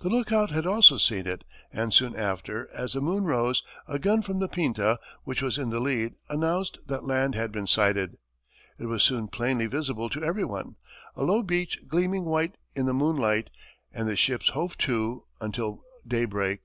[0.00, 4.22] The lookout had also seen it, and soon after, as the moon rose, a gun
[4.22, 8.18] from the Pinta, which was in the lead, announced that land had been sighted.
[8.76, 10.74] It was soon plainly visible to everyone,
[11.14, 13.50] a low beach gleaming white in the moonlight,
[13.92, 16.58] and the ships hove to until daybreak.